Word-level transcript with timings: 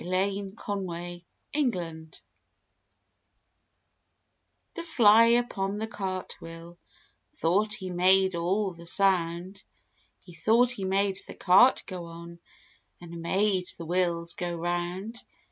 THE 0.01 0.07
"ANTI" 0.15 1.21
AND 1.53 1.71
THE 1.71 1.71
FLY 1.71 1.91
f 1.93 2.13
The 4.73 4.81
fly 4.83 5.25
upon 5.27 5.77
the 5.77 5.85
Cartwheel 5.85 6.79
Thought 7.35 7.75
he 7.75 7.91
made 7.91 8.33
all 8.33 8.71
the 8.73 8.87
Sound; 8.87 9.61
He 10.23 10.33
thought 10.33 10.71
he 10.71 10.85
made 10.85 11.19
the 11.27 11.35
Cart 11.35 11.83
go 11.85 12.05
on 12.05 12.39
And 12.99 13.21
made 13.21 13.67
the 13.77 13.85
wheels 13.85 14.33
go 14.33 14.55
round. 14.55 15.23